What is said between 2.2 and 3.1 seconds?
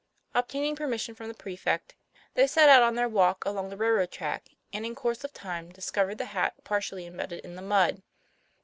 they set out on their